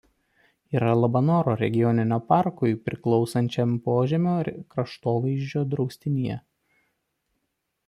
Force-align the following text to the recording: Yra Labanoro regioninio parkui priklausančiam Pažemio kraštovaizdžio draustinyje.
Yra 0.77 0.93
Labanoro 1.01 1.53
regioninio 1.59 2.17
parkui 2.31 2.73
priklausančiam 2.87 3.77
Pažemio 3.89 4.57
kraštovaizdžio 4.75 5.65
draustinyje. 5.77 6.43